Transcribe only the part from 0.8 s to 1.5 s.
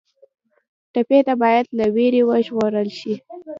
ټپي ته